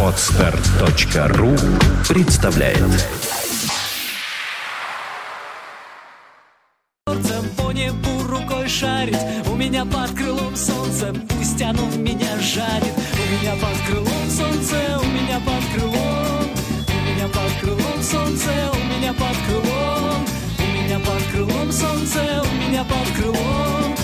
[0.00, 1.56] Отстар.ру
[2.08, 2.78] представляет.
[7.56, 9.18] По небу рукой шарить
[9.50, 12.94] У меня под крылом солнце Пусть оно меня жарит.
[13.12, 16.46] У меня под крылом солнце У меня под крылом
[16.86, 20.24] У меня под крылом солнце У меня под крылом
[20.58, 24.03] У меня под крылом солнце У меня под крылом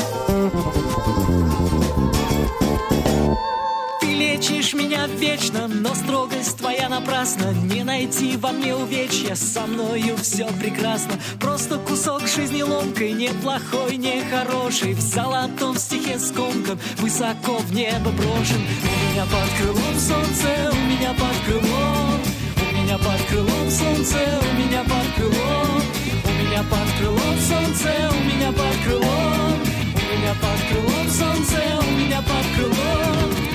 [4.81, 7.53] меня вечно, но строгость твоя напрасна.
[7.53, 11.13] Не найти во мне увечья, со мною все прекрасно.
[11.39, 18.61] Просто кусок жизни ломкой, неплохой, не хороший В золотом стихе скомкан, высоко в небо брошен.
[18.83, 22.21] У меня под крылом солнце, у меня под крылом.
[22.57, 25.81] У меня под крылом солнце, у меня под крылом.
[26.25, 29.59] У меня под крылом солнце, у меня под крылом.
[29.93, 33.50] У меня под крылом солнце, у меня под крылом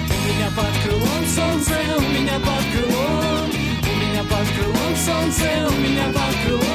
[0.56, 6.36] под крылом солнце, у меня под крылом У меня под крылом солнце, у меня под
[6.44, 6.72] крылом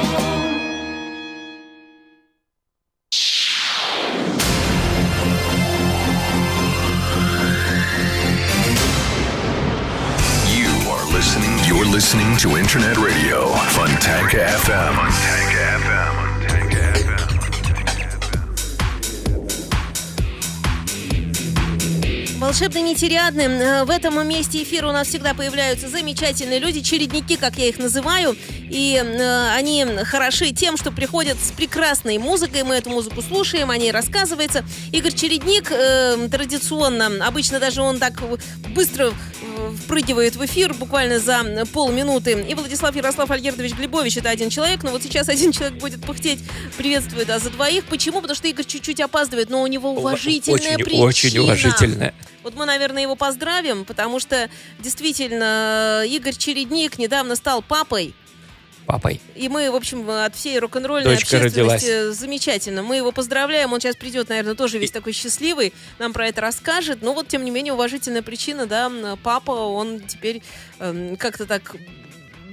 [10.47, 11.57] You are listening.
[11.65, 14.95] You're listening to Internet Radio Fontanka FM.
[14.95, 15.40] Fontanka FM.
[22.52, 23.40] Волшебно нетериадны.
[23.40, 27.78] Э, В этом месте эфира у нас всегда появляются замечательные люди, чередники, как я их
[27.78, 28.36] называю.
[28.68, 32.64] И э, они хороши тем, что приходят с прекрасной музыкой.
[32.64, 34.66] Мы эту музыку слушаем, о ней рассказывается.
[34.92, 38.20] Игорь Чередник э, традиционно, обычно даже он так
[38.74, 39.14] быстро
[39.72, 42.44] впрыгивает в эфир буквально за полминуты.
[42.48, 46.40] И Владислав Ярослав Альгердович Глебович это один человек, но вот сейчас один человек будет пыхтеть.
[46.76, 47.84] Приветствую, да, за двоих.
[47.86, 48.20] Почему?
[48.20, 51.04] Потому что Игорь чуть-чуть опаздывает, но у него уважительная очень, причина.
[51.04, 52.14] очень уважительная.
[52.42, 54.50] Вот мы, наверное, его поздравим, потому что
[54.80, 58.14] действительно Игорь Чередник недавно стал папой.
[58.86, 59.20] Папой.
[59.36, 62.16] И мы, в общем, от всей рок-н-ролльной Дочка общественности родилась.
[62.16, 62.82] замечательно.
[62.82, 63.72] Мы его поздравляем.
[63.72, 67.00] Он сейчас придет, наверное, тоже весь такой счастливый, нам про это расскажет.
[67.00, 68.90] Но вот, тем не менее, уважительная причина, да,
[69.22, 70.42] папа, он теперь
[70.80, 71.76] эм, как-то так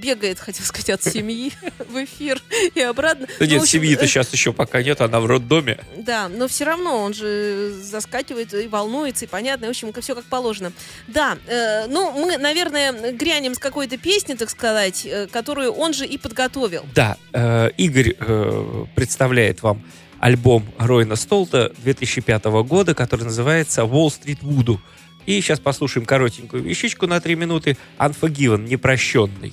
[0.00, 1.52] бегает, хотел сказать, от семьи
[1.88, 2.42] в эфир
[2.74, 3.26] и обратно.
[3.26, 5.78] Да Ну, нет, семьи-то э, сейчас еще пока нет, она в роддоме.
[5.96, 10.14] да, но все равно он же заскакивает и волнуется, и понятно, и, в общем, все
[10.14, 10.72] как положено.
[11.06, 16.06] Да, э, ну, мы, наверное, грянем с какой-то песни, так сказать, э, которую он же
[16.06, 16.84] и подготовил.
[16.94, 19.82] Да, э, Игорь э, представляет вам
[20.20, 24.78] альбом Ройна Столта 2005 года, который называется «Wall Street Voodoo».
[25.26, 29.52] И сейчас послушаем коротенькую вещичку на три минуты «Unforgiven», «Непрощенный».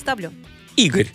[0.00, 0.32] Ставлю.
[0.76, 1.12] Игорь.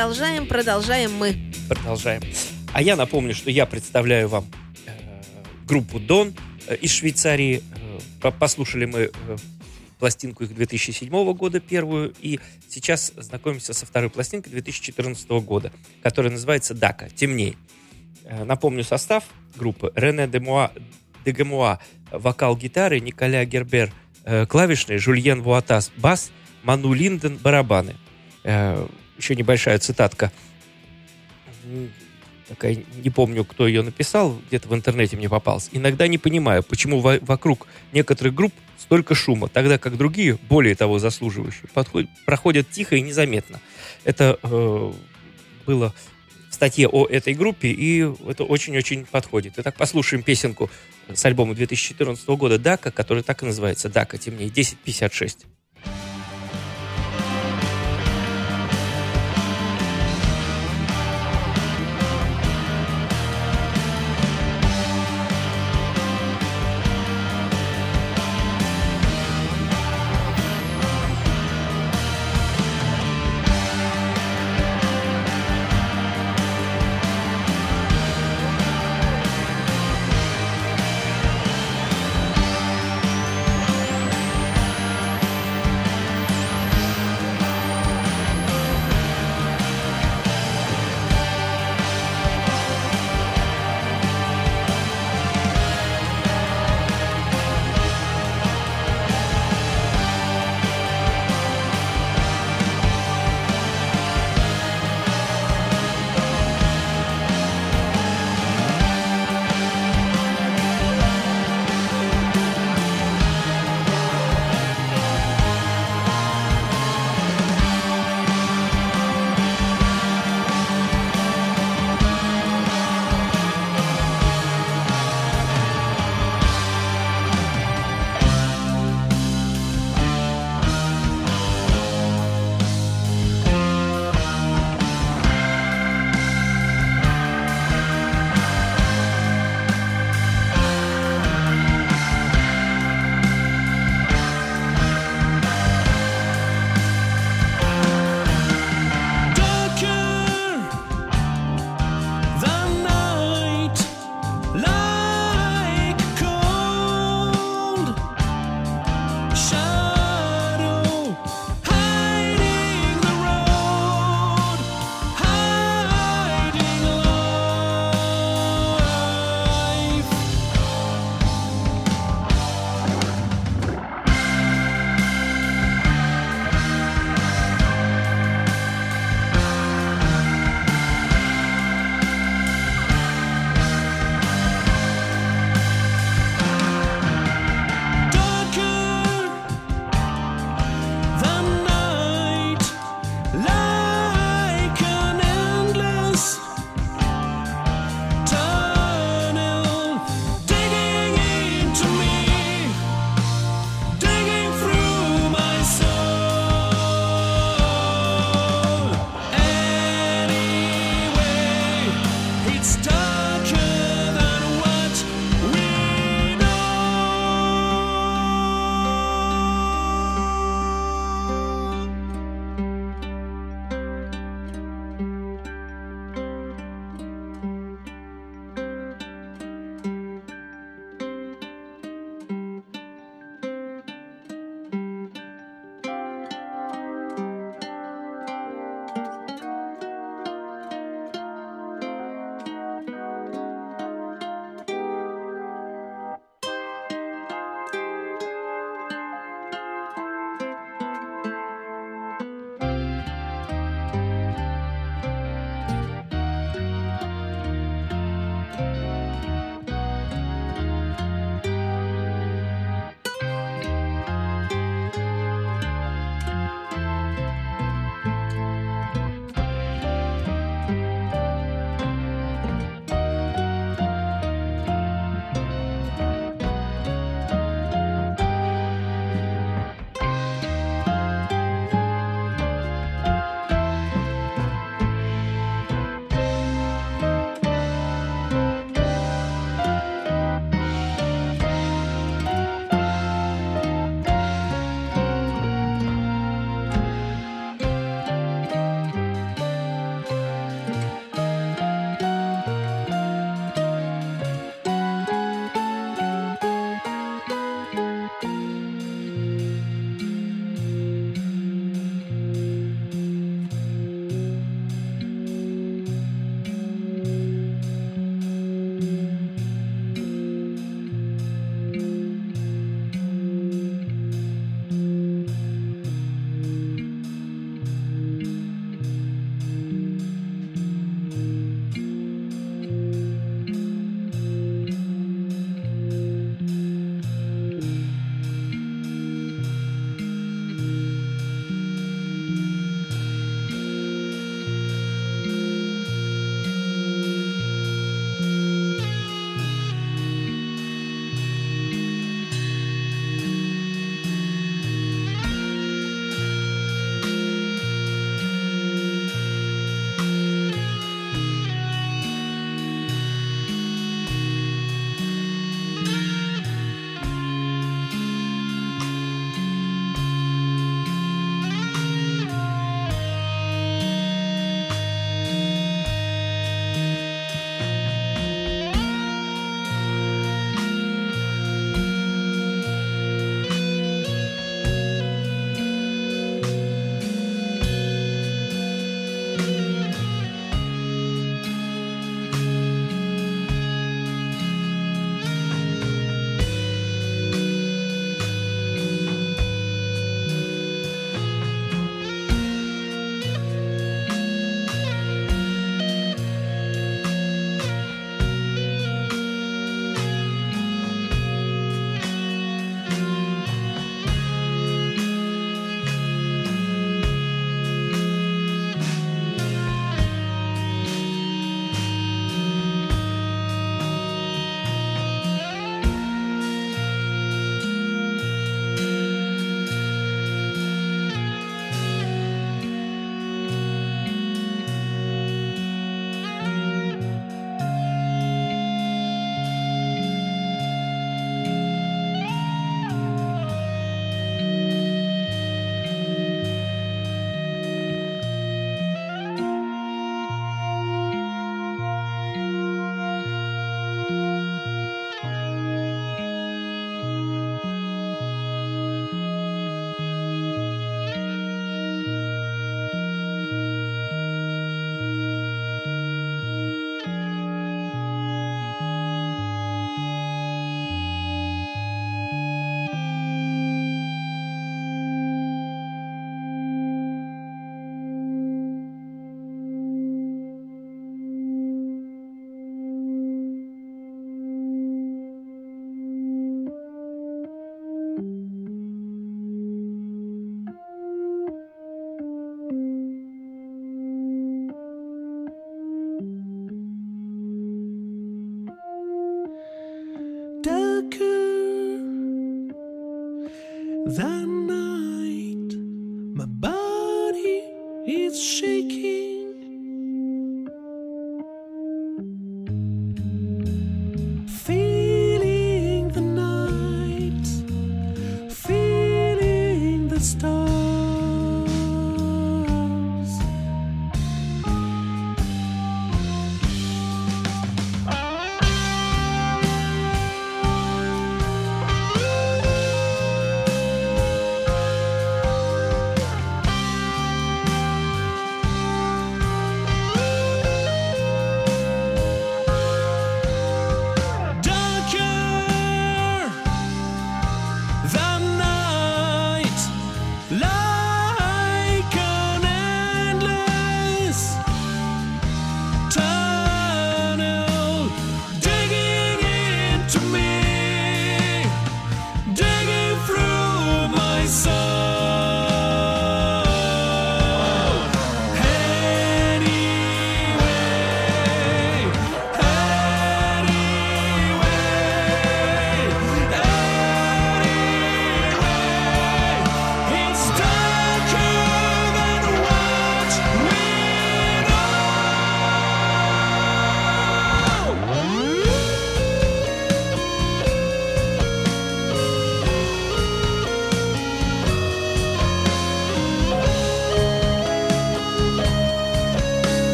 [0.00, 1.36] Продолжаем, продолжаем мы.
[1.68, 2.22] Продолжаем.
[2.72, 4.46] А я напомню, что я представляю вам
[4.86, 4.92] э,
[5.66, 6.32] группу Дон
[6.66, 7.62] э, из Швейцарии.
[7.76, 9.36] Э, по- послушали мы э,
[9.98, 15.70] пластинку их 2007 года, первую, и сейчас знакомимся со второй пластинкой 2014 года,
[16.02, 17.10] которая называется «Дака.
[17.10, 17.58] Темней».
[18.24, 19.24] Э, напомню состав
[19.54, 19.92] группы.
[19.94, 20.70] Рене Демуа,
[21.26, 21.78] Дегемуа,
[22.10, 23.92] вокал гитары, Николя Гербер,
[24.24, 26.30] э, клавишные, Жульен Вуатас, бас,
[26.62, 27.96] Ману Линден, барабаны.
[29.20, 30.32] Еще небольшая цитатка.
[32.48, 35.68] Такая, не помню, кто ее написал, где-то в интернете мне попался.
[35.72, 40.98] Иногда не понимаю, почему во- вокруг некоторых групп столько шума, тогда как другие, более того
[40.98, 43.60] заслуживающие, подходят, проходят тихо и незаметно.
[44.04, 44.92] Это э,
[45.66, 45.94] было
[46.48, 49.52] в статье о этой группе, и это очень-очень подходит.
[49.58, 50.70] Итак, послушаем песенку
[51.12, 55.46] с альбома 2014 года «Дака», который так и называется «Дака, темнее, 1056».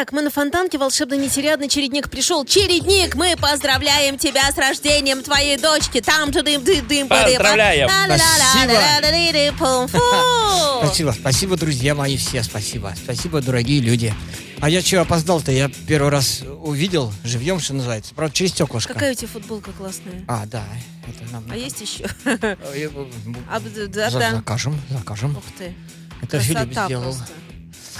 [0.00, 2.46] Итак, мы на фонтанке, волшебно нетерядный чередник пришел.
[2.46, 6.00] Чередник, мы поздравляем тебя с рождением твоей дочки.
[6.00, 7.86] Там же дым дым дым Поздравляем.
[10.78, 12.94] Спасибо, спасибо, друзья мои все, спасибо.
[12.96, 14.14] Спасибо, дорогие люди.
[14.62, 15.52] А я что, опоздал-то?
[15.52, 18.14] Я первый раз увидел живьем, что называется.
[18.14, 18.94] Правда, через стеклышко.
[18.94, 20.24] Какая у тебя футболка классная.
[20.26, 20.64] А, да.
[21.06, 21.44] Это нам...
[21.50, 22.08] А есть еще?
[24.18, 25.36] Закажем, закажем.
[25.36, 25.74] Ух ты.
[26.22, 27.02] Это Филипп сделал.
[27.02, 27.24] просто.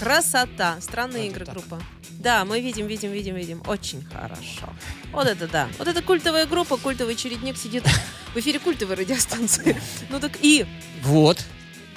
[0.01, 0.79] Красота.
[0.81, 1.55] Странные игры так.
[1.55, 1.79] группа.
[2.09, 3.63] Да, мы видим, видим, видим, видим.
[3.67, 4.73] Очень хорошо.
[5.13, 5.69] Вот это да.
[5.79, 7.85] Вот это культовая группа, культовый чередник сидит
[8.33, 9.79] в эфире культовой радиостанции.
[10.09, 10.65] Ну так и
[11.03, 11.45] Вот.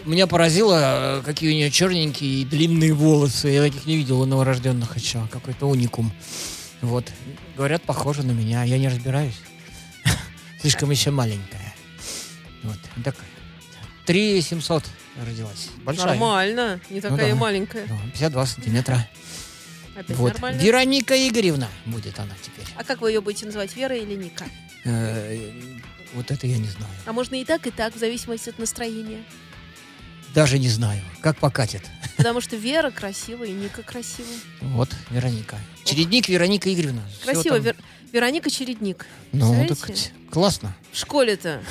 [0.04, 3.48] Меня поразило, какие у нее черненькие и длинные волосы.
[3.48, 5.26] Я таких не видел у новорожденных еще.
[5.32, 6.12] Какой-то уникум.
[6.82, 7.10] Вот.
[7.56, 8.64] Говорят, похоже на меня.
[8.64, 9.40] Я не разбираюсь.
[10.60, 11.74] Слишком еще маленькая.
[12.64, 12.80] Вот.
[13.02, 13.16] Так,
[14.06, 14.84] 3 700
[15.22, 15.70] родилась.
[15.84, 16.08] Большая.
[16.08, 16.80] нормально.
[16.90, 17.36] Не такая да.
[17.36, 17.86] маленькая.
[17.88, 19.08] Ну, 52 сантиметра.
[19.96, 20.34] Опять Вот.
[20.34, 20.60] нормально.
[20.62, 22.66] Вероника Игоревна будет она теперь.
[22.76, 24.46] А как вы ее будете называть, Вера или Ника?
[24.86, 25.38] Э,
[26.16, 26.92] Вот это я не знаю.
[27.06, 29.24] А можно и так, и так, в зависимости от настроения.
[30.34, 31.02] Даже не знаю.
[31.22, 31.82] Как покатит.
[32.18, 34.38] Потому что Вера красивая, и Ника красивая.
[34.62, 35.58] Вот, Вероника.
[35.84, 37.02] Чередник Вероника Игоревна.
[37.24, 37.58] Красиво.
[37.58, 37.66] там.
[37.66, 37.76] Вер-
[38.12, 39.06] Вероника Чередник.
[39.32, 39.78] Ну, так
[40.32, 40.76] классно.
[40.92, 41.62] В школе-то.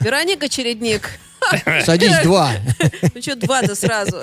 [0.00, 1.18] Вероника Чередник.
[1.84, 2.52] Садись два.
[3.14, 4.16] Ну что, два-то сразу.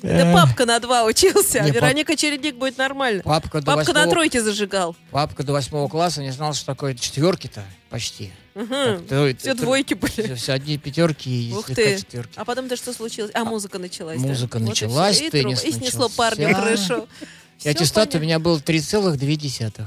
[0.00, 3.22] Это папка на два учился, а Вероника Чередник будет нормально.
[3.22, 3.60] Папка
[3.92, 4.94] на тройке зажигал.
[5.10, 8.32] папка до восьмого класса не знал, что такое четверки-то почти.
[8.54, 10.34] Так, Все двойки были.
[10.34, 11.98] Все, одни пятерки и Ух слегка ты.
[11.98, 12.32] четверки.
[12.36, 13.30] А потом-то что случилось?
[13.34, 14.20] А, музыка началась.
[14.20, 14.28] да?
[14.28, 17.08] Музыка Вот началась, и, теннис и снесло парня крышу.
[17.64, 19.86] И аттестат у меня был 3,2.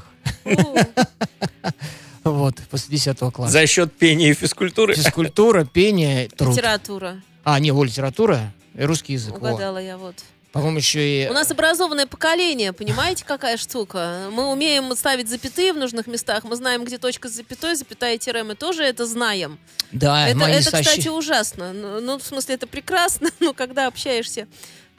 [2.24, 3.52] Вот, после 10 класса.
[3.52, 4.94] За счет пения и физкультуры.
[4.94, 6.56] Физкультура, пение, труд.
[6.56, 7.22] Литература.
[7.44, 9.34] А, не, вот литература и русский язык.
[9.34, 9.50] во.
[9.50, 10.16] Угадала я вот.
[10.52, 11.30] По-моему, еще и...
[11.30, 14.28] У нас образованное поколение, понимаете, какая штука?
[14.32, 18.18] Мы умеем ставить запятые в нужных местах, мы знаем, где точка с запятой, запятая и
[18.18, 19.58] тире, мы тоже это знаем.
[19.94, 21.72] Да, это, это, сощи- кстати, ужасно.
[21.72, 24.48] Ну, ну, в смысле, это прекрасно, но когда общаешься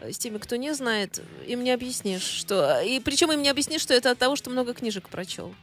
[0.00, 2.80] с теми, кто не знает, им не объяснишь, что...
[2.80, 5.54] И причем им не объяснишь, что это от того, что много книжек прочел.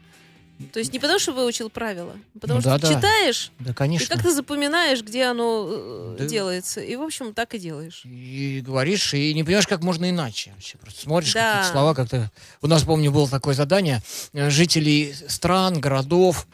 [0.73, 2.93] То есть не потому, что выучил правила, а потому Ну что да-да.
[2.95, 4.13] читаешь, Да, и конечно.
[4.13, 6.25] как ты запоминаешь, где оно э, Да.
[6.25, 6.81] делается.
[6.81, 8.01] И, в общем, так и делаешь.
[8.03, 10.51] И говоришь, и не понимаешь, как можно иначе.
[10.55, 11.53] Вообще просто смотришь Да.
[11.53, 12.29] какие-то слова как-то...
[12.61, 14.01] У нас, помню, было такое задание.
[14.33, 16.45] э, Жителей стран, городов,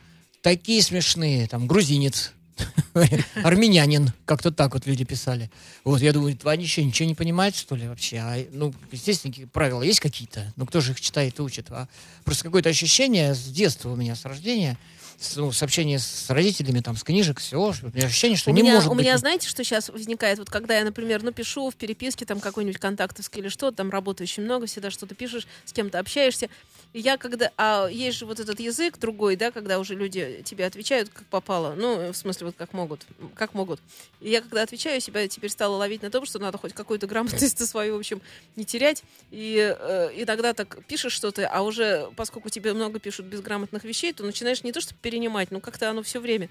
[0.42, 1.48] такие смешные.
[1.48, 2.32] Там, грузинец,
[3.44, 4.12] армянин.
[4.26, 5.52] Как-то так вот люди писали.
[5.84, 8.18] Вот, я думаю, они что, ничего не понимают, что ли, вообще?
[8.18, 10.54] А, ну, естественно, правила есть какие-то.
[10.56, 11.68] Ну, кто же их читает и учит?
[11.70, 11.88] А
[12.24, 14.78] просто какое-то ощущение с детства у меня, с рождения,
[15.20, 17.74] с, ну, с общения с родителями, там, с книжек, все.
[17.82, 19.06] У меня ощущение, что у не меня, может у быть...
[19.06, 20.40] меня, знаете, что сейчас возникает?
[20.40, 24.26] Вот когда я, например, ну, пишу в переписке там какой-нибудь контактовский или что, там работаю
[24.26, 26.50] очень много, всегда что-то пишешь, с кем-то общаешься.
[26.94, 27.52] И я когда...
[27.58, 31.76] А есть же вот этот язык другой, да, когда уже люди тебе отвечают, как попало.
[31.78, 33.06] Ну, в смысле, вот как могут.
[33.36, 33.80] Как могут.
[34.22, 37.66] И я когда отвечаю, себя теперь стала ловить на том, что надо хоть какую-то грамотность
[37.68, 38.22] свою, в общем,
[38.56, 39.04] не терять.
[39.32, 44.24] И э, иногда так пишешь что-то, а уже, поскольку тебе много пишут безграмотных вещей, то
[44.24, 46.50] начинаешь не то что перенимать, но как-то оно все время.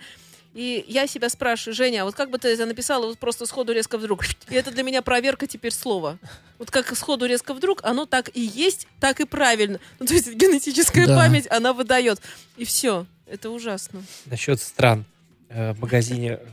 [0.54, 3.72] И я себя спрашиваю, Женя, а вот как бы ты это написала вот просто сходу
[3.72, 4.24] резко вдруг?
[4.48, 6.16] И это для меня проверка теперь слова.
[6.58, 9.80] Вот как сходу резко вдруг, оно так и есть, так и правильно.
[9.98, 11.16] Ну, то есть генетическая Да.
[11.16, 12.20] память, она выдает.
[12.56, 13.04] И все.
[13.26, 14.04] Это ужасно.
[14.26, 15.04] Насчет стран.
[15.48, 16.46] Э, В магазине э,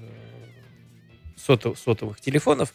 [1.38, 2.74] сото- сотовых телефонов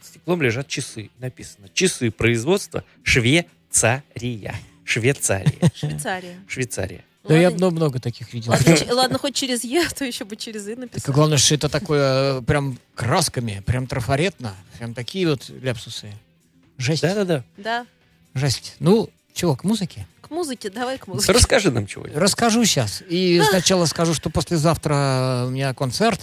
[0.00, 1.10] стеклом лежат часы.
[1.18, 4.54] Написано часы производства Швейцария.
[4.84, 5.70] Швейцария.
[5.74, 6.40] Швейцария.
[6.48, 7.04] Швейцария.
[7.24, 8.52] Да я Ладно, много, много таких видел.
[8.92, 11.14] ладно, хоть через Е, а то еще бы через И Так написал.
[11.14, 16.10] главное, что это такое э, прям красками, прям трафаретно, прям такие вот ляпсусы.
[16.78, 17.44] Жесть, Да-да-да.
[17.56, 17.86] Да.
[18.34, 18.74] жесть.
[18.80, 20.04] Ну, чего, к музыке?
[20.32, 21.32] Музыке, давай к музыке.
[21.32, 22.16] Расскажи нам чего-нибудь.
[22.16, 23.02] Расскажу сейчас.
[23.08, 26.20] И сначала скажу, что послезавтра у меня концерт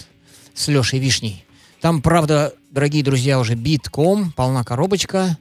[0.54, 1.44] с Лешей Вишней.
[1.80, 5.38] Там, правда, дорогие друзья, уже битком, полна коробочка.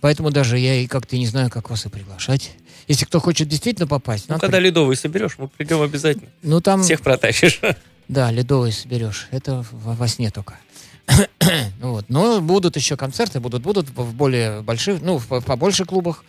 [0.00, 2.50] Поэтому даже я и как-то не знаю, как вас и приглашать.
[2.88, 6.28] Если кто хочет действительно попасть, Ну, надо когда при- ледовый соберешь, мы придем обязательно.
[6.42, 7.60] ну там Всех протащишь.
[8.08, 9.28] Да, ледовый соберешь.
[9.30, 10.58] Это во, во сне только.
[11.80, 12.06] Вот.
[12.08, 16.24] Но будут еще концерты, будут, будут в более больших, ну, в побольше клубах.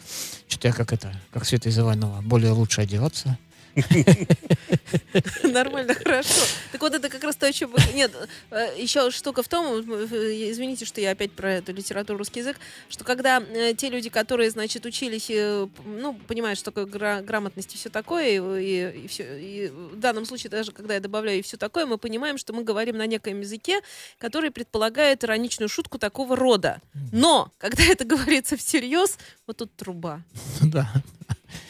[0.50, 3.38] Что-то я как это, как Света из Иванова, более лучше одеваться.
[5.44, 6.46] Нормально, хорошо.
[6.72, 7.74] Так вот, это как раз то, о чем...
[7.94, 8.12] Нет,
[8.52, 12.58] э, еще штука в том, э, извините, что я опять про эту литературу, русский язык,
[12.90, 17.78] что когда э, те люди, которые, значит, учились, ну, понимают, что такое гра- грамотность и
[17.78, 21.58] все такое, и, и, все, и в данном случае даже, когда я добавляю и все
[21.58, 23.82] такое, мы понимаем, что мы говорим на некоем языке,
[24.18, 26.82] который предполагает ироничную шутку такого рода.
[27.12, 30.22] Но, когда это говорится всерьез, вот тут труба.
[30.62, 30.92] Да.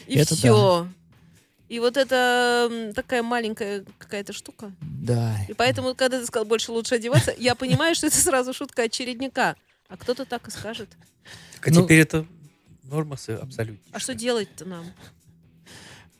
[0.08, 0.88] И Это все.
[1.70, 4.72] И вот это такая маленькая какая-то штука.
[4.82, 5.38] Да.
[5.48, 9.56] И поэтому, когда ты сказал больше лучше одеваться, я понимаю, что это сразу шутка очередника.
[9.88, 10.90] А кто-то так и скажет.
[11.54, 12.26] Так а Ну- теперь это
[12.84, 13.78] норма абсолютно.
[13.92, 14.86] А что делать-то нам?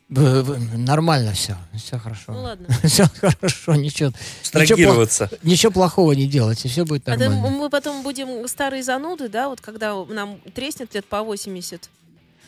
[0.08, 1.56] Нормально все.
[1.76, 2.32] Все хорошо.
[2.32, 2.66] Ну ладно.
[2.84, 4.10] Все хорошо, ничего,
[4.40, 5.30] Абстрагироваться.
[5.44, 7.48] ничего плохого не делать, и все будет А нормально.
[7.50, 11.88] мы потом будем старые зануды, да, вот когда нам треснет лет по 80.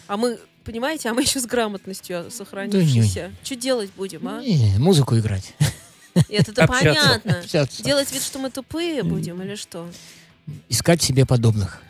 [0.08, 3.32] А мы, понимаете, а мы еще с грамотностью сохранившейся.
[3.42, 4.40] Что делать будем, а?
[4.42, 5.54] Не, музыку играть.
[6.28, 6.84] Это-то Общаться.
[6.84, 7.38] понятно.
[7.40, 7.82] Общаться.
[7.82, 9.88] Делать вид, что мы тупые будем или что?
[10.68, 11.80] Искать себе подобных.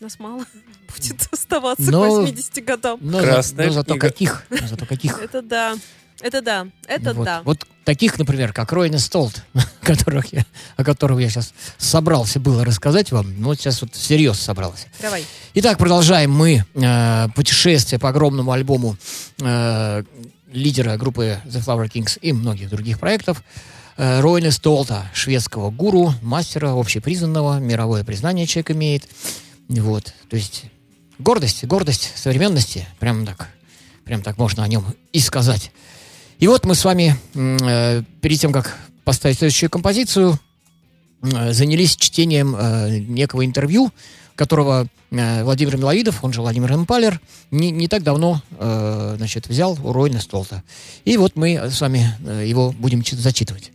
[0.00, 0.44] Нас мало
[0.94, 2.98] будет оставаться Но- к 80 годам.
[3.00, 4.44] Но, Красная но зато каких?
[4.50, 5.18] Но зато каких?
[5.20, 5.76] Это да.
[6.22, 6.68] Это да.
[6.86, 7.42] Это вот, да.
[7.44, 9.42] вот таких, например, как Ройна Столт,
[9.82, 10.44] которых я,
[10.76, 14.86] о котором я сейчас собрался было рассказать вам, но вот сейчас вот всерьез собрался.
[15.00, 15.24] Давай.
[15.54, 18.96] Итак, продолжаем мы э, путешествие по огромному альбому
[19.40, 20.04] э,
[20.52, 23.42] лидера группы The Flower Kings и многих других проектов.
[23.96, 29.08] Э, Ройна Столта, шведского гуру, мастера, общепризнанного, мировое признание человек имеет.
[29.68, 30.64] Вот, то есть
[31.18, 33.48] гордость, гордость современности, прям так,
[34.04, 35.72] прям так можно о нем и сказать.
[36.42, 40.40] И вот мы с вами, э, перед тем, как поставить следующую композицию,
[41.22, 43.92] э, занялись чтением э, некого интервью,
[44.34, 47.20] которого э, Владимир Миловидов, он же Владимир Эмпалер,
[47.52, 50.64] не, не так давно э, значит, взял у Ройна Столта.
[51.04, 53.70] И вот мы с вами э, его будем чит- зачитывать.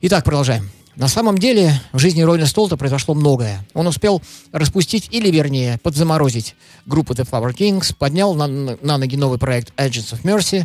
[0.00, 0.70] Итак, продолжаем.
[0.96, 3.66] На самом деле в жизни Ройна Столта произошло многое.
[3.74, 6.56] Он успел распустить или, вернее, подзаморозить
[6.86, 10.64] группу The Flower Kings, поднял на, на ноги новый проект Agents of Mercy,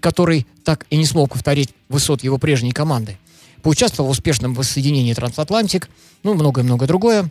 [0.00, 3.18] который так и не смог повторить высот его прежней команды.
[3.62, 5.88] Поучаствовал в успешном воссоединении Трансатлантик,
[6.24, 7.30] ну, многое-многое другое.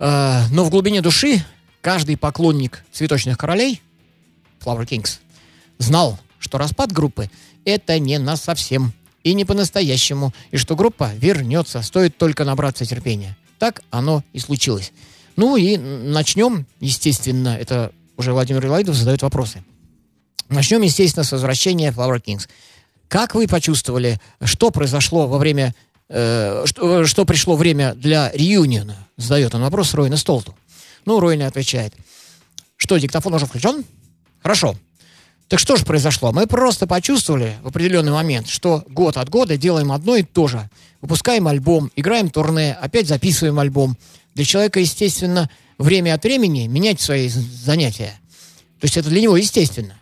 [0.00, 1.44] Э, но в глубине души
[1.82, 3.80] каждый поклонник цветочных королей,
[4.60, 5.18] Flower Kings,
[5.78, 7.30] знал, что распад группы–
[7.64, 8.92] это не на совсем
[9.26, 13.36] и не по-настоящему, и что группа вернется, стоит только набраться терпения.
[13.58, 14.92] Так оно и случилось.
[15.34, 19.64] Ну и начнем, естественно, это уже Владимир Илайдов задает вопросы.
[20.48, 22.48] Начнем, естественно, с возвращения Flower Kings.
[23.08, 25.74] Как вы почувствовали, что произошло во время,
[26.08, 29.08] э, что, что пришло время для реюниона?
[29.16, 30.54] Задает он вопрос Ройна Столту.
[31.04, 31.92] Ну, Ройна отвечает.
[32.76, 33.84] Что, диктофон уже включен?
[34.40, 34.76] Хорошо.
[35.48, 36.32] Так что же произошло?
[36.32, 40.68] Мы просто почувствовали в определенный момент, что год от года делаем одно и то же.
[41.00, 43.96] Выпускаем альбом, играем турне, опять записываем альбом.
[44.34, 48.18] Для человека, естественно, время от времени менять свои занятия.
[48.80, 49.94] То есть это для него естественно.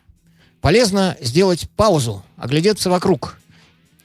[0.62, 3.38] Полезно сделать паузу, оглядеться вокруг.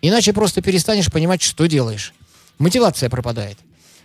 [0.02, 2.13] Иначе просто перестанешь понимать, что делаешь.
[2.58, 3.58] Мотивация пропадает.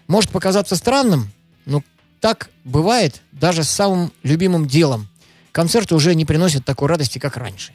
[0.07, 1.33] Может показаться странным,
[1.66, 1.83] но
[2.20, 5.09] так бывает даже с самым любимым делом.
[5.55, 7.71] Концерты уже не приносят такой радости, как раньше.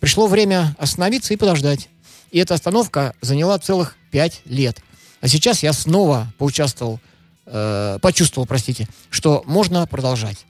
[0.00, 1.88] Пришло время остановиться и подождать.
[2.32, 4.82] И эта остановка заняла целых пять лет.
[5.20, 6.98] А сейчас я снова поучаствовал,
[7.46, 10.44] э, почувствовал, простите, что можно продолжать.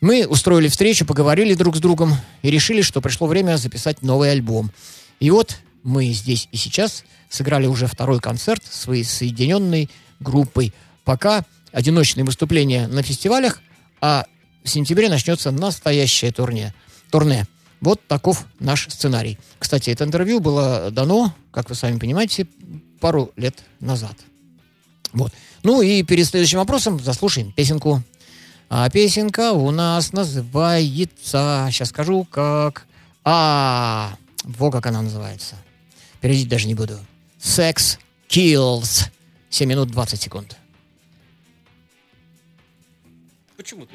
[0.00, 4.70] Мы устроили встречу, поговорили друг с другом и решили, что пришло время записать новый альбом.
[5.18, 10.72] И вот мы здесь и сейчас сыграли уже второй концерт своей соединенной группой.
[11.02, 13.60] Пока одиночные выступления на фестивалях,
[14.00, 14.26] а
[14.64, 16.74] в сентябре начнется настоящее турне.
[17.10, 17.46] турне.
[17.80, 19.38] Вот таков наш сценарий.
[19.58, 22.46] Кстати, это интервью было дано, как вы сами понимаете,
[22.98, 24.16] пару лет назад.
[25.12, 25.32] Вот.
[25.62, 28.02] Ну и перед следующим вопросом заслушаем песенку.
[28.70, 31.68] А песенка у нас называется...
[31.70, 32.86] Сейчас скажу, как...
[33.22, 35.56] А, во как она называется.
[36.20, 36.98] Переводить даже не буду.
[37.38, 37.98] Sex
[38.28, 39.10] Kills.
[39.50, 40.56] 7 минут 20 секунд.
[43.56, 43.86] Почему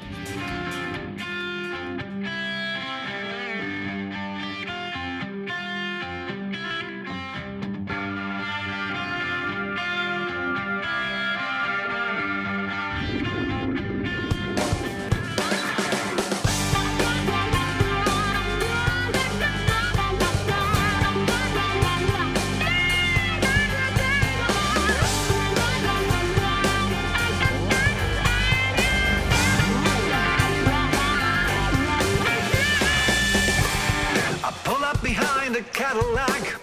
[35.79, 36.59] Cadillac.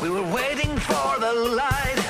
[0.00, 2.00] We were waiting for the light.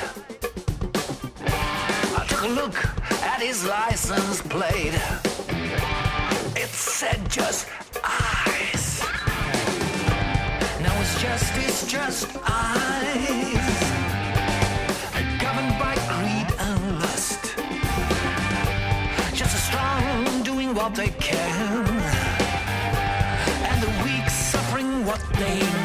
[2.17, 2.77] I took a look
[3.21, 4.95] at his license plate.
[6.55, 7.67] It said just
[8.05, 9.03] eyes.
[10.79, 13.79] Now it's just, it's just eyes.
[15.43, 17.53] Governed by greed and lust.
[19.33, 22.00] Just a strong doing what they can
[25.11, 25.80] what they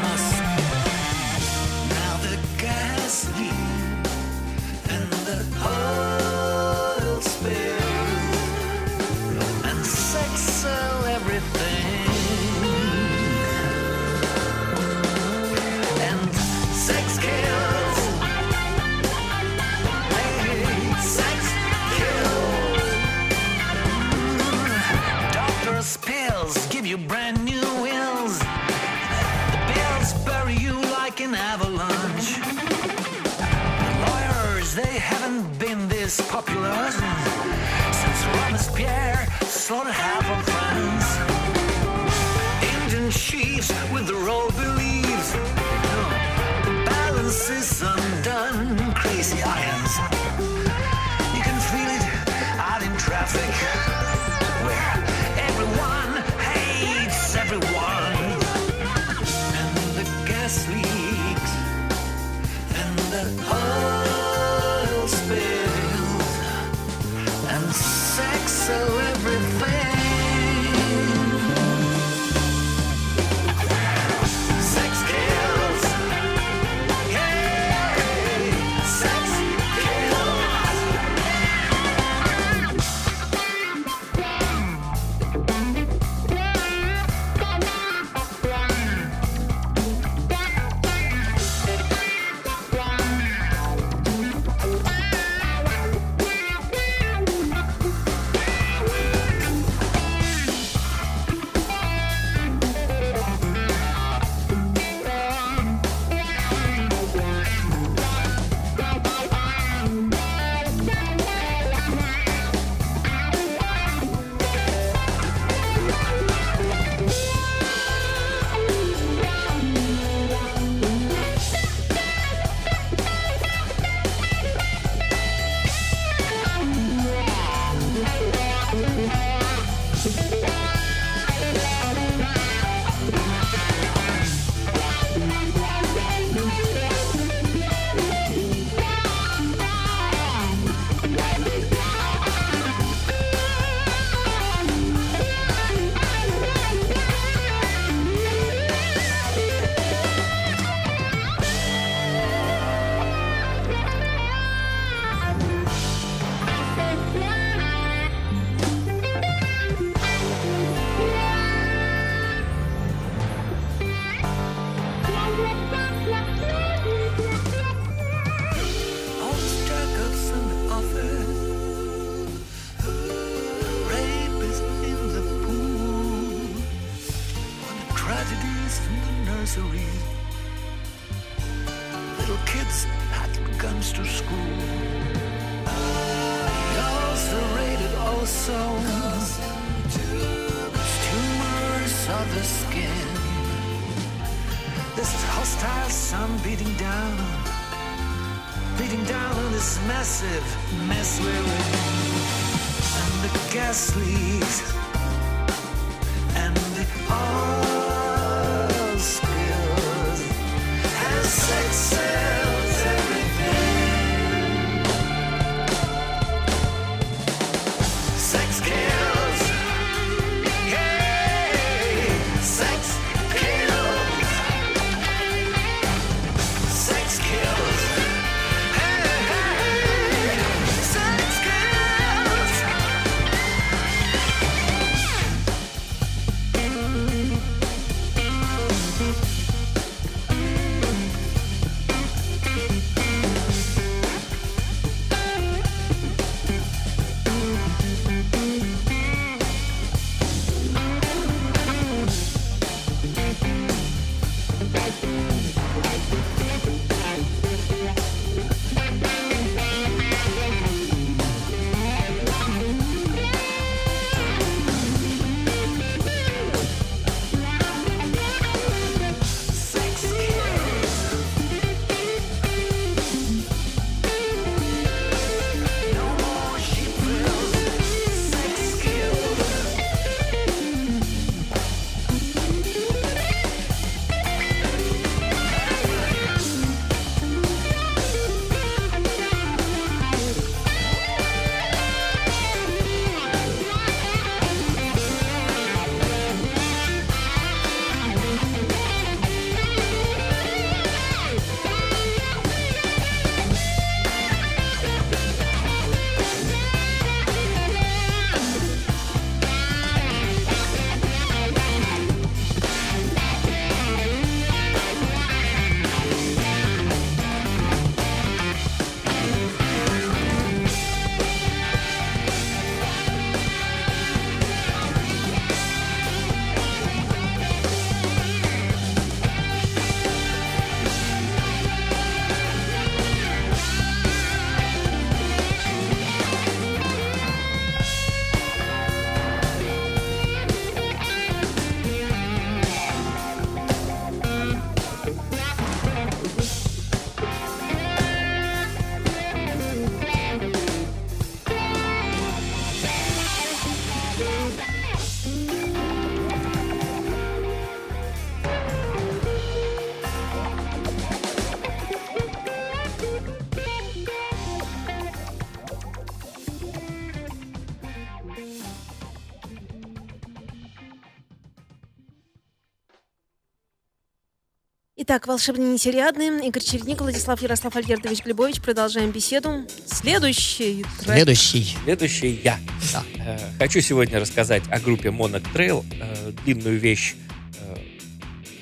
[375.09, 376.45] Итак, волшебный нетериадный.
[376.49, 378.59] Игорь Чередник, Владислав Ярослав Альгертович Глебович.
[378.59, 379.65] Продолжаем беседу.
[379.85, 381.13] Следующий трек.
[381.15, 381.77] Следующий.
[381.85, 382.59] Следующий я.
[382.91, 383.05] Да.
[383.17, 385.85] Э, Хочу сегодня рассказать о группе Monarch Trail.
[386.01, 387.15] Э, Длинную вещь
[387.57, 387.77] э,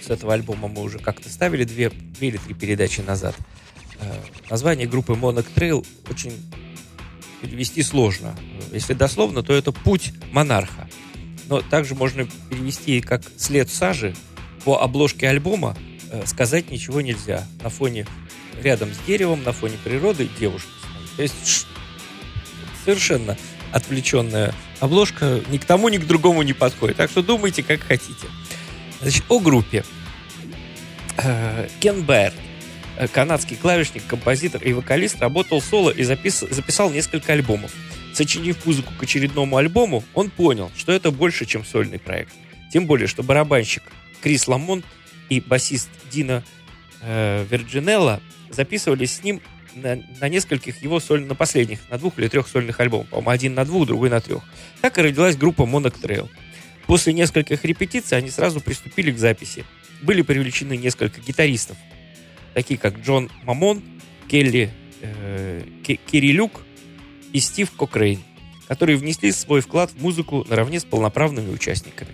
[0.05, 3.33] с этого альбома мы уже как-то ставили две, две или три передачи назад.
[3.99, 4.13] Э,
[4.47, 6.33] Название группы Monarch Trail очень
[7.41, 8.35] перевести сложно.
[8.71, 10.87] Если дословно, то это «Путь монарха».
[11.47, 14.13] Но также можно перевести и как «След сажи».
[14.63, 15.75] По обложке альбома
[16.25, 17.45] сказать ничего нельзя.
[17.61, 18.05] На фоне
[18.61, 20.69] рядом с деревом, на фоне природы девушка.
[21.17, 21.65] То есть ш-
[22.83, 23.37] совершенно
[23.71, 26.97] отвлеченная обложка ни к тому, ни к другому не подходит.
[26.97, 28.27] Так что думайте, как хотите.
[29.01, 29.83] Значит, о группе.
[31.17, 32.33] Э, Кен Байер,
[32.97, 37.71] э, канадский клавишник, композитор и вокалист, работал соло и запис- записал несколько альбомов.
[38.13, 42.33] Сочинив музыку к очередному альбому, он понял, что это больше, чем сольный проект.
[42.71, 43.83] Тем более, что барабанщик
[44.21, 44.85] Крис Ламонт
[45.29, 46.43] и басист Дина
[47.01, 49.41] э, Верджинелла записывались с ним
[49.75, 53.07] на, на нескольких его соль, на последних, на двух или трех сольных альбомах.
[53.09, 54.43] По-моему, один на двух, другой на трех.
[54.81, 56.29] Так и родилась группа Monarch Trail.
[56.87, 59.65] После нескольких репетиций они сразу приступили к записи.
[60.01, 61.77] Были привлечены несколько гитаристов,
[62.53, 63.81] такие как Джон Мамон,
[64.27, 66.61] Келли э, Кирилюк
[67.33, 68.19] и Стив Кокрейн,
[68.67, 72.11] которые внесли свой вклад в музыку наравне с полноправными участниками.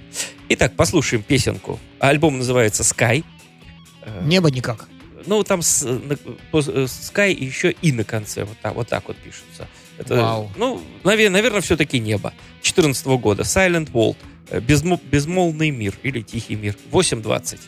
[0.49, 1.79] Итак, послушаем песенку.
[1.99, 3.23] Альбом называется «Sky».
[4.03, 4.87] Э, Небо никак.
[5.25, 6.17] ну, там с, на-
[6.51, 8.43] по- э, Sky и еще и на конце.
[8.43, 9.67] Вот так вот, так вот пишется.
[9.97, 10.51] Это, Вау.
[10.55, 12.33] Ну, наверное, все-таки небо.
[12.61, 13.43] 14 года.
[13.43, 14.17] Silent World.
[14.49, 16.75] Э, Безмо- безмолвный мир или тихий мир.
[16.91, 17.59] 8.20.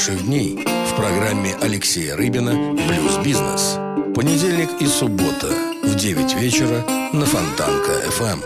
[0.00, 3.74] наших дней в программе Алексея Рыбина «Блюз-бизнес».
[4.14, 6.82] Понедельник и суббота в 9 вечера
[7.12, 8.10] на Фонтанка Эм.
[8.10, 8.40] ФМ.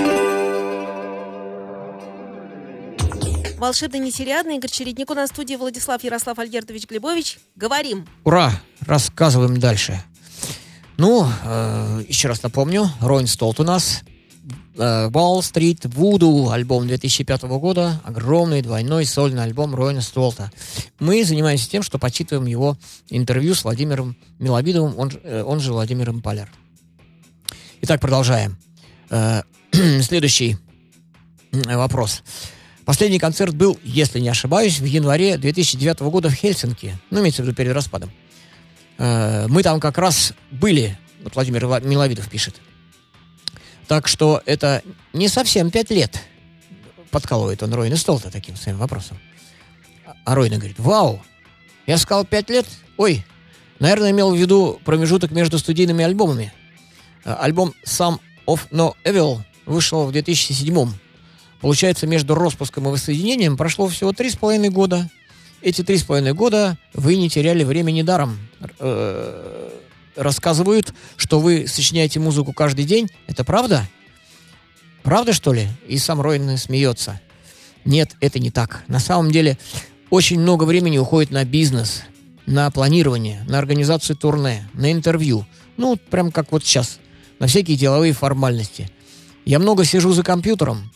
[3.60, 7.38] Волшебный нетериадный Игорь Чередник у нас в студии Владислав Ярослав Альгертович Глебович.
[7.54, 8.08] Говорим.
[8.24, 8.50] Ура!
[8.80, 10.02] Рассказываем дальше.
[10.96, 14.02] Ну, э, еще раз напомню, Ройн Столт у нас.
[14.76, 20.50] Wall Street Voodoo, альбом 2005 года, огромный двойной сольный альбом Ройна Столта.
[20.98, 22.76] Мы занимаемся тем, что почитываем его
[23.08, 26.50] интервью с Владимиром Миловидовым, он, э, он же Владимиром Поляр.
[27.82, 28.58] Итак, продолжаем.
[29.10, 29.42] Э,
[30.02, 30.58] Следующий
[31.52, 32.22] вопрос.
[32.84, 36.98] Последний концерт был, если не ошибаюсь, в январе 2009 года в Хельсинки.
[37.10, 38.10] Ну, имеется в виду перед распадом.
[38.98, 42.60] Э, Мы там как раз были, вот Владимир Миловидов пишет.
[43.88, 44.82] Так что это
[45.12, 46.20] не совсем пять лет.
[47.10, 49.18] Подкалывает он Ройна Столта таким своим вопросом.
[50.24, 51.22] А- Ройна говорит, вау,
[51.86, 52.66] я сказал пять лет?
[52.96, 53.24] Ой,
[53.78, 56.52] наверное, имел в виду промежуток между студийными альбомами.
[57.24, 60.92] Э, Альбом Some of No Evil вышел в 2007
[61.64, 65.08] Получается, между распуском и воссоединением прошло всего три с половиной года.
[65.62, 68.38] Эти три с половиной года вы не теряли времени даром.
[68.80, 69.70] Э,
[70.16, 73.08] Рассказывают, что вы сочиняете музыку каждый день.
[73.26, 73.88] Это правда?
[75.02, 75.68] Правда, что ли?
[75.86, 77.20] И сам Ройн смеется.
[77.84, 78.84] Нет, это не так.
[78.88, 79.58] На самом деле,
[80.10, 82.02] очень много времени уходит на бизнес,
[82.46, 85.46] на планирование, на организацию турне, на интервью.
[85.76, 86.98] Ну, прям как вот сейчас.
[87.38, 88.90] На всякие деловые формальности.
[89.44, 90.90] Я много сижу за компьютером,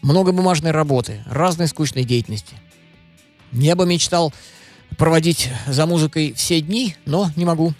[0.00, 2.54] много бумажной работы, разной скучной деятельности.
[3.52, 4.32] Я бы мечтал
[4.96, 7.74] проводить за музыкой все дни, но не могу.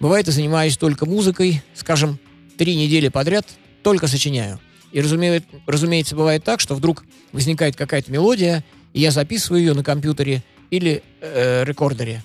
[0.00, 2.18] Бывает, и занимаюсь только музыкой, скажем,
[2.56, 3.46] три недели подряд
[3.82, 4.60] только сочиняю.
[4.92, 9.84] И, разумеет- разумеется, бывает так, что вдруг возникает какая-то мелодия, и я записываю ее на
[9.84, 12.22] компьютере или э, рекордере.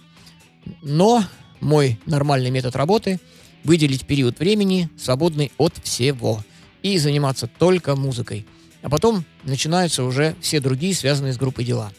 [0.81, 1.23] Но
[1.59, 3.19] мой нормальный метод работы–
[3.63, 6.43] выделить период времени, свободный от всего,
[6.81, 8.45] и заниматься только музыкой.
[8.81, 11.93] А потом начинаются уже все другие, связанные с группой дела.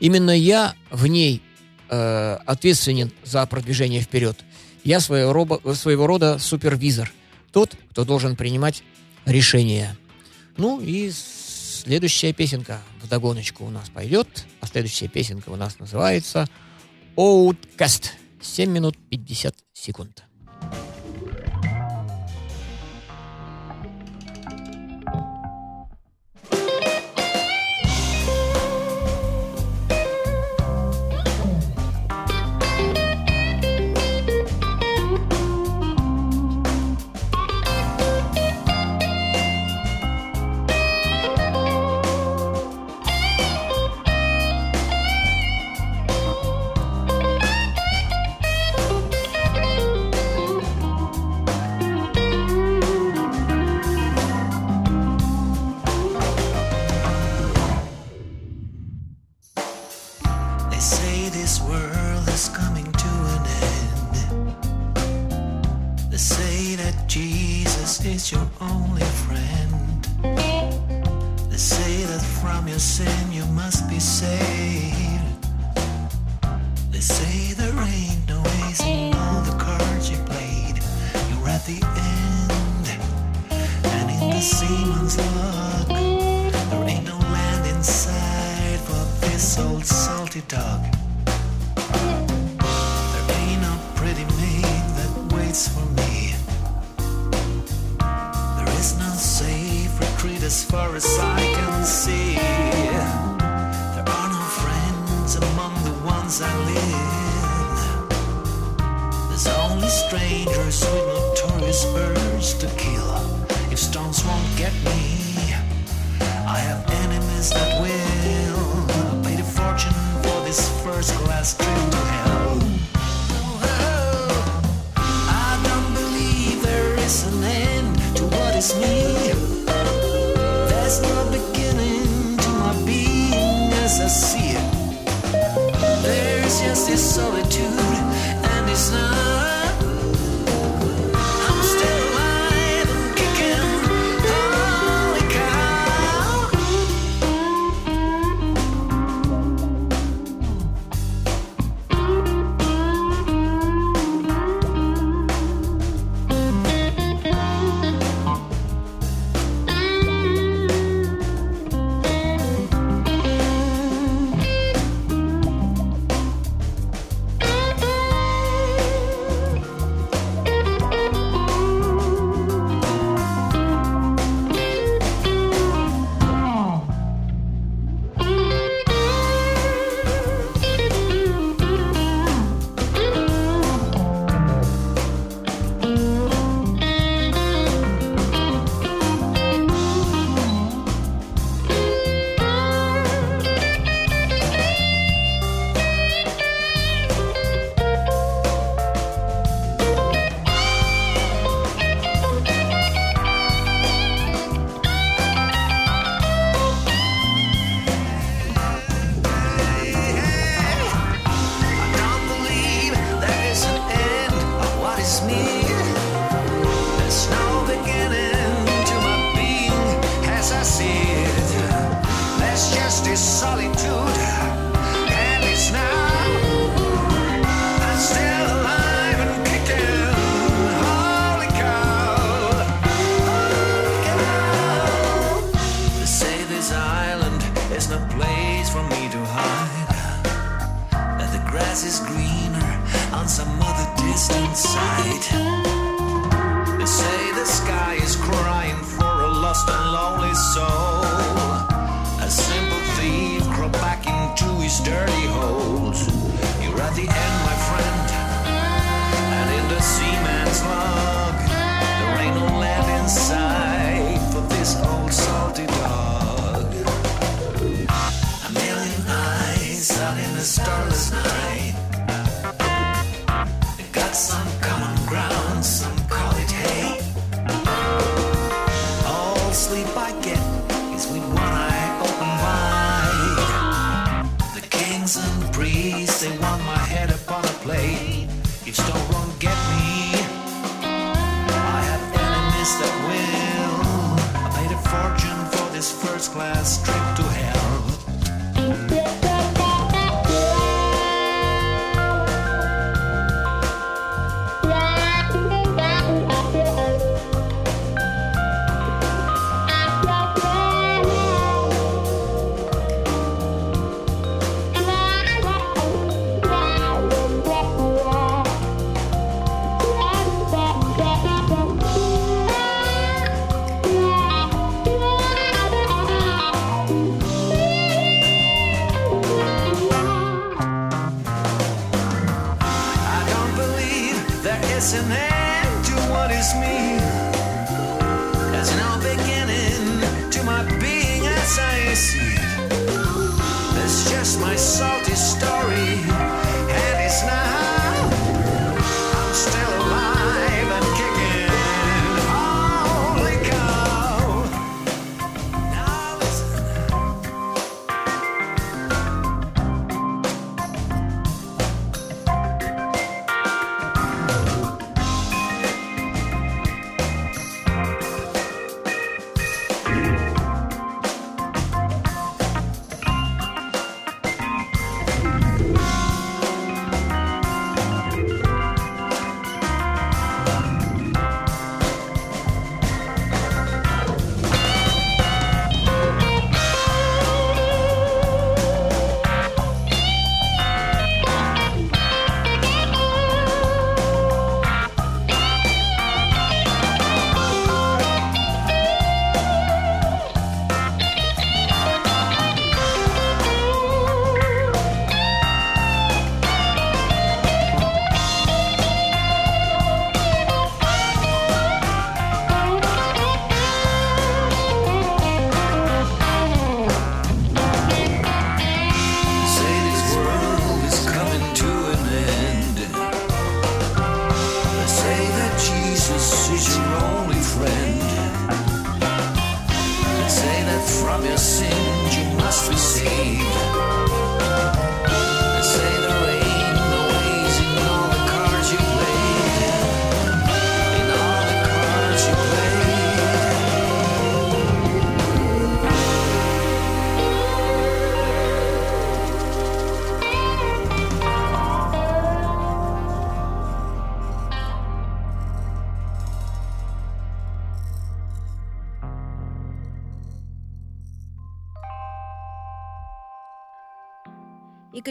[0.00, 1.42] Именно я в ней
[1.90, 4.38] э, ответственен за продвижение вперед.
[4.88, 7.12] Я своего, робо- своего рода супервизор.
[7.52, 8.82] Тот, кто должен принимать
[9.26, 9.94] решения.
[10.56, 14.46] Ну и следующая песенка в догоночку у нас пойдет.
[14.62, 16.48] А следующая песенка у нас называется
[17.16, 18.12] Outcast.
[18.40, 20.24] 7 минут 50 секунд.
[20.62, 20.87] They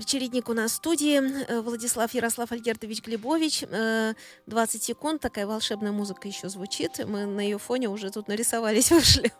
[0.08, 3.64] Чередник у нас в студии, э, Владислав Ярослав Альгертович Глебович.
[3.70, 4.14] Э,
[4.46, 7.06] 20 секунд, такая волшебная музыка еще звучит.
[7.06, 9.34] Мы на ее фоне уже тут нарисовались, вышли.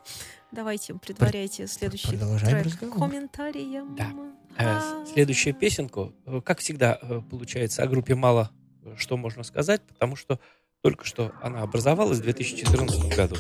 [0.52, 2.98] Давайте, предваряйте следующий продолжаем трек разговор.
[3.00, 3.96] комментарием.
[3.96, 4.12] Да.
[4.58, 8.52] А, Э, Следующую песенку, э, как всегда, э, получается, о группе мало
[8.84, 10.38] э, что можно сказать, потому что
[10.82, 13.38] только что она образовалась в 2014 году.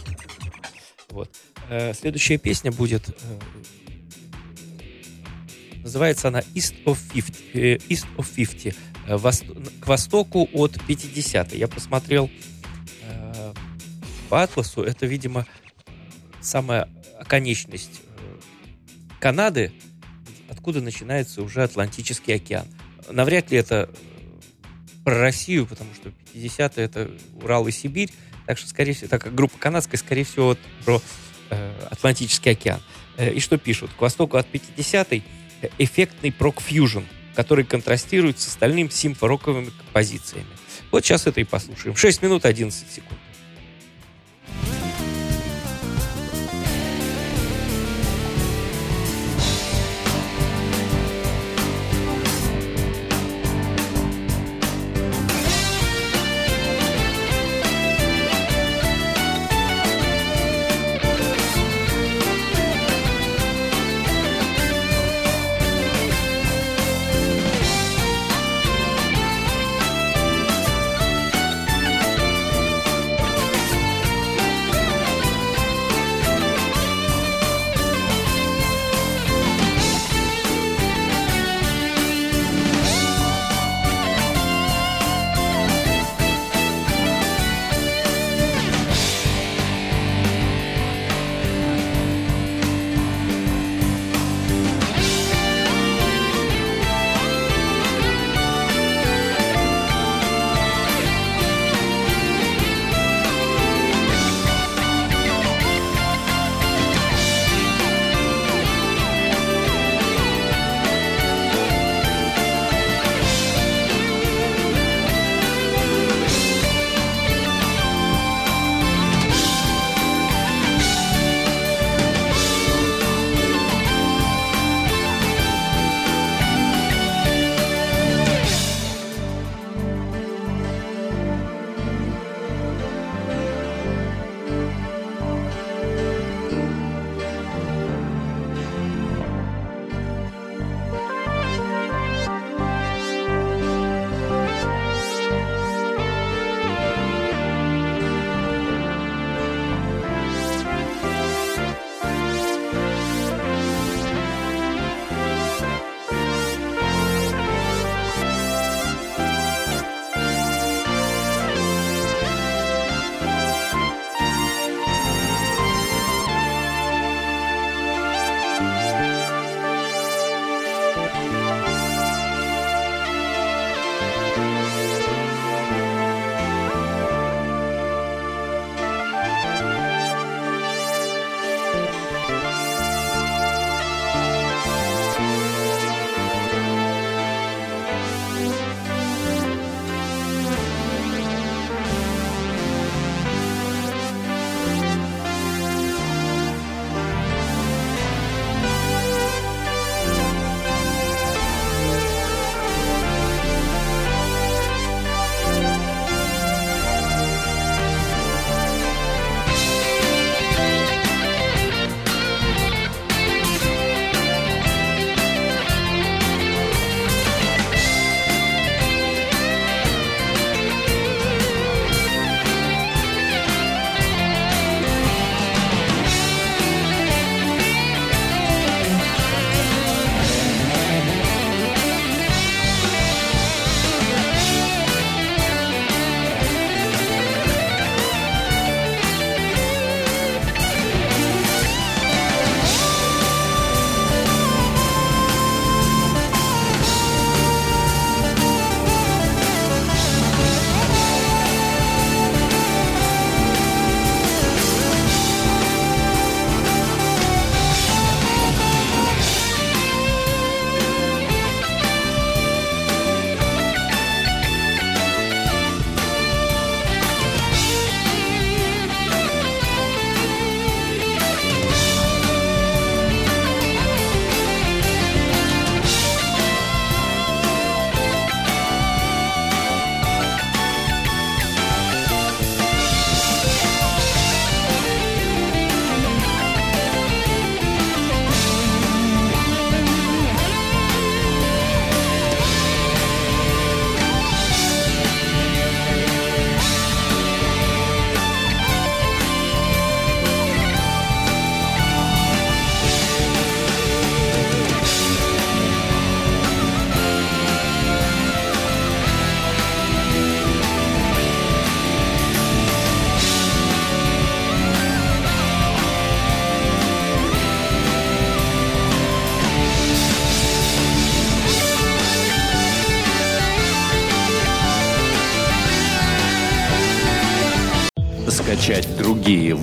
[1.09, 1.29] Вот.
[1.69, 3.09] Э, Следующая песня будет...
[5.87, 7.35] Называется она East of 50.
[7.53, 8.75] э, East of 50
[9.07, 9.17] э,
[9.79, 12.29] к востоку от 50 Я посмотрел
[13.03, 13.53] э,
[14.27, 14.83] по атласу.
[14.83, 15.45] Это, видимо,
[16.41, 18.37] самая оконечность э,
[19.21, 19.71] Канады,
[20.49, 22.67] откуда начинается уже Атлантический океан.
[23.09, 23.89] Навряд ли это
[25.05, 27.11] про Россию, потому что 50-е это
[27.41, 28.11] Урал и Сибирь,
[28.45, 31.01] так что, скорее всего, так как группа канадская, скорее всего, вот про
[31.49, 32.81] э, Атлантический океан.
[33.15, 33.91] Э, и что пишут?
[33.97, 35.36] К востоку от 50-й э,
[35.77, 37.03] эффектный прок-фьюжн,
[37.35, 40.47] который контрастирует с остальными симфороковыми композициями.
[40.91, 41.95] Вот сейчас это и послушаем.
[41.95, 43.19] 6 минут 11 секунд.